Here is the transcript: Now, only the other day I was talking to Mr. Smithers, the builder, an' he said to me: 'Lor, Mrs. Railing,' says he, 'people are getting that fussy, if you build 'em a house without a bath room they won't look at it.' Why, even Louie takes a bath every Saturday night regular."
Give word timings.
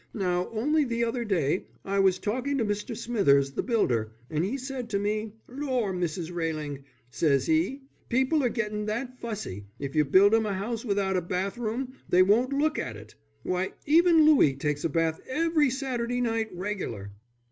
Now, 0.15 0.49
only 0.51 0.83
the 0.83 1.03
other 1.03 1.23
day 1.23 1.67
I 1.85 1.99
was 1.99 2.17
talking 2.17 2.57
to 2.57 2.65
Mr. 2.65 2.97
Smithers, 2.97 3.51
the 3.51 3.61
builder, 3.61 4.13
an' 4.31 4.41
he 4.41 4.57
said 4.57 4.89
to 4.89 4.97
me: 4.97 5.33
'Lor, 5.47 5.93
Mrs. 5.93 6.33
Railing,' 6.33 6.85
says 7.11 7.45
he, 7.45 7.83
'people 8.09 8.43
are 8.43 8.49
getting 8.49 8.87
that 8.87 9.19
fussy, 9.19 9.67
if 9.77 9.93
you 9.93 10.03
build 10.03 10.33
'em 10.33 10.47
a 10.47 10.53
house 10.55 10.83
without 10.83 11.17
a 11.17 11.21
bath 11.21 11.55
room 11.55 11.93
they 12.09 12.23
won't 12.23 12.51
look 12.51 12.79
at 12.79 12.95
it.' 12.97 13.13
Why, 13.43 13.73
even 13.85 14.25
Louie 14.25 14.55
takes 14.55 14.83
a 14.83 14.89
bath 14.89 15.19
every 15.27 15.69
Saturday 15.69 16.19
night 16.19 16.49
regular." 16.51 17.11